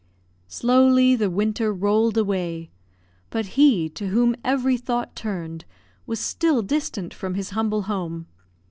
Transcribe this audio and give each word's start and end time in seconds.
Slowly 0.47 1.15
the 1.15 1.29
winter 1.29 1.71
rolled 1.71 2.17
away; 2.17 2.71
but 3.29 3.45
he 3.53 3.87
to 3.89 4.07
whom 4.07 4.35
every 4.43 4.75
thought 4.75 5.15
turned 5.15 5.63
was 6.07 6.19
still 6.19 6.63
distant 6.63 7.13
from 7.13 7.35
his 7.35 7.51
humble 7.51 7.83
home. 7.83 8.25